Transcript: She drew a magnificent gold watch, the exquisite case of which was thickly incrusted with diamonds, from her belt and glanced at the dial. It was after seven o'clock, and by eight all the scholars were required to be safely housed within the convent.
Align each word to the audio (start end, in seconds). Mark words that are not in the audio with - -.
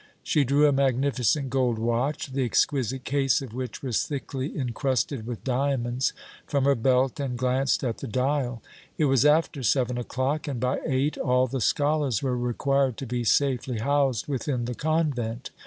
She 0.23 0.43
drew 0.43 0.67
a 0.67 0.71
magnificent 0.71 1.51
gold 1.51 1.77
watch, 1.77 2.31
the 2.33 2.43
exquisite 2.43 3.03
case 3.03 3.39
of 3.39 3.53
which 3.53 3.83
was 3.83 4.03
thickly 4.07 4.49
incrusted 4.57 5.27
with 5.27 5.43
diamonds, 5.43 6.11
from 6.47 6.63
her 6.65 6.73
belt 6.73 7.19
and 7.19 7.37
glanced 7.37 7.83
at 7.83 7.99
the 7.99 8.07
dial. 8.07 8.63
It 8.97 9.05
was 9.05 9.25
after 9.27 9.61
seven 9.61 9.99
o'clock, 9.99 10.47
and 10.47 10.59
by 10.59 10.79
eight 10.87 11.19
all 11.19 11.45
the 11.45 11.61
scholars 11.61 12.23
were 12.23 12.35
required 12.35 12.97
to 12.97 13.05
be 13.05 13.23
safely 13.23 13.77
housed 13.77 14.27
within 14.27 14.65
the 14.65 14.73
convent. 14.73 15.51